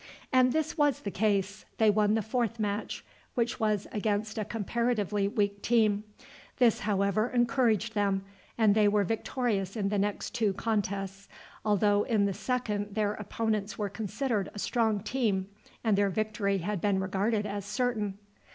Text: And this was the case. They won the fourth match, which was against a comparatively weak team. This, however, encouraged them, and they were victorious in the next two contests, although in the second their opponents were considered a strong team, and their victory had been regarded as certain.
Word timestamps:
And 0.33 0.51
this 0.51 0.79
was 0.79 1.01
the 1.01 1.11
case. 1.11 1.63
They 1.77 1.91
won 1.91 2.15
the 2.15 2.23
fourth 2.23 2.59
match, 2.59 3.05
which 3.35 3.59
was 3.59 3.85
against 3.91 4.39
a 4.39 4.43
comparatively 4.45 5.27
weak 5.27 5.61
team. 5.61 6.05
This, 6.57 6.79
however, 6.79 7.29
encouraged 7.29 7.93
them, 7.93 8.23
and 8.57 8.73
they 8.73 8.87
were 8.87 9.03
victorious 9.03 9.75
in 9.75 9.89
the 9.89 9.99
next 9.99 10.31
two 10.33 10.53
contests, 10.53 11.29
although 11.63 12.01
in 12.01 12.25
the 12.25 12.33
second 12.33 12.95
their 12.95 13.13
opponents 13.13 13.77
were 13.77 13.89
considered 13.89 14.49
a 14.55 14.57
strong 14.57 15.01
team, 15.03 15.49
and 15.83 15.95
their 15.95 16.09
victory 16.09 16.57
had 16.57 16.81
been 16.81 16.99
regarded 16.99 17.45
as 17.45 17.63
certain. 17.63 18.17